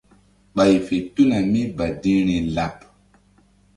[0.55, 2.75] Ɓay fe tuna mí badi̧hri laɓ.